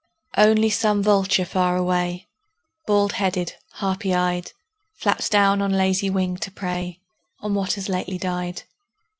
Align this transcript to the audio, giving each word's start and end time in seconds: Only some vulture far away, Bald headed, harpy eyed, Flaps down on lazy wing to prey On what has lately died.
Only 0.35 0.71
some 0.71 1.03
vulture 1.03 1.45
far 1.45 1.77
away, 1.77 2.27
Bald 2.87 3.13
headed, 3.13 3.57
harpy 3.73 4.15
eyed, 4.15 4.51
Flaps 4.95 5.29
down 5.29 5.61
on 5.61 5.71
lazy 5.73 6.09
wing 6.09 6.37
to 6.37 6.49
prey 6.49 6.99
On 7.41 7.53
what 7.53 7.73
has 7.73 7.87
lately 7.87 8.17
died. 8.17 8.63